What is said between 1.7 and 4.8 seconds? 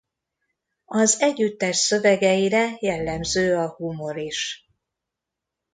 szövegeire jellemző a humor is.